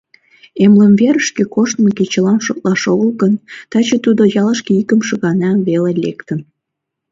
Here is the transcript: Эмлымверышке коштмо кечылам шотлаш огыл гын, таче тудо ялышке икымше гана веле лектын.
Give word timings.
Эмлымверышке 0.63 1.43
коштмо 1.53 1.89
кечылам 1.97 2.39
шотлаш 2.45 2.81
огыл 2.93 3.11
гын, 3.21 3.33
таче 3.71 3.97
тудо 4.05 4.23
ялышке 4.41 4.71
икымше 4.81 5.15
гана 5.23 5.49
веле 5.67 5.91
лектын. 6.03 6.39